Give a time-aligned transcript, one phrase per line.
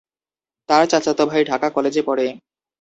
[0.69, 2.25] তার চাচাতো ভাই ঢাকা কলেজে পড়ে।